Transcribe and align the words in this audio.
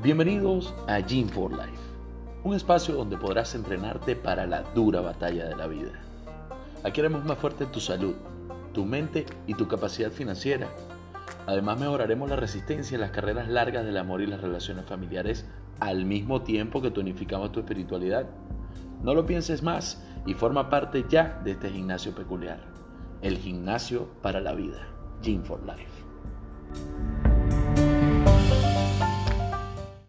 Bienvenidos 0.00 0.72
a 0.86 1.00
Gym 1.00 1.28
for 1.28 1.50
Life, 1.50 1.82
un 2.44 2.54
espacio 2.54 2.94
donde 2.94 3.16
podrás 3.16 3.56
entrenarte 3.56 4.14
para 4.14 4.46
la 4.46 4.62
dura 4.62 5.00
batalla 5.00 5.46
de 5.48 5.56
la 5.56 5.66
vida. 5.66 5.90
Aquí 6.84 7.00
haremos 7.00 7.24
más 7.24 7.36
fuerte 7.36 7.66
tu 7.66 7.80
salud, 7.80 8.14
tu 8.72 8.84
mente 8.84 9.26
y 9.48 9.54
tu 9.54 9.66
capacidad 9.66 10.12
financiera. 10.12 10.68
Además 11.48 11.80
mejoraremos 11.80 12.30
la 12.30 12.36
resistencia 12.36 12.94
en 12.94 13.00
las 13.00 13.10
carreras 13.10 13.48
largas 13.48 13.84
del 13.84 13.96
amor 13.96 14.20
y 14.20 14.28
las 14.28 14.40
relaciones 14.40 14.84
familiares 14.84 15.46
al 15.80 16.04
mismo 16.04 16.42
tiempo 16.42 16.80
que 16.80 16.92
tonificamos 16.92 17.50
tu 17.50 17.58
espiritualidad. 17.58 18.26
No 19.02 19.14
lo 19.14 19.26
pienses 19.26 19.64
más 19.64 20.00
y 20.26 20.34
forma 20.34 20.70
parte 20.70 21.06
ya 21.08 21.40
de 21.42 21.50
este 21.50 21.70
gimnasio 21.70 22.14
peculiar, 22.14 22.60
el 23.20 23.36
gimnasio 23.36 24.06
para 24.22 24.40
la 24.40 24.54
vida, 24.54 24.78
Gym 25.22 25.42
for 25.42 25.60
Life. 25.64 26.07